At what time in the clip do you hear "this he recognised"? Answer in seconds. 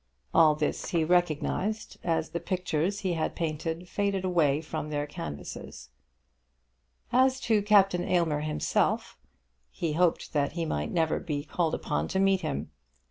0.55-1.97